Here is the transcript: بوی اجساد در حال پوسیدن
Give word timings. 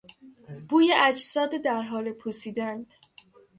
بوی 0.69 0.93
اجساد 1.07 1.57
در 1.57 1.81
حال 1.81 2.11
پوسیدن 2.11 2.85